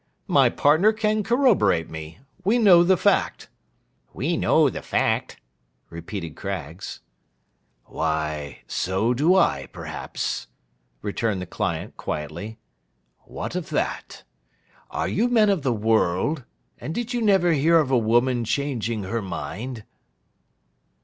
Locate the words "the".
2.83-2.97, 4.67-4.81, 11.39-11.45, 15.61-15.71